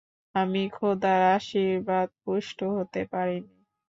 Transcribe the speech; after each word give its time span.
আমি 0.35 0.61
খোদার 0.69 1.21
আশীর্বাদ 1.35 2.07
পুষ্ট 2.23 2.59
হতে 2.75 3.01
পারিনি। 3.11 3.53